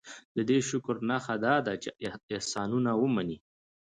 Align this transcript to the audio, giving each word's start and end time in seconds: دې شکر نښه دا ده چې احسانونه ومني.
دې 0.47 0.57
شکر 0.69 0.95
نښه 1.09 1.35
دا 1.45 1.55
ده 1.65 1.73
چې 1.81 1.89
احسانونه 2.33 2.91
ومني. 3.01 3.37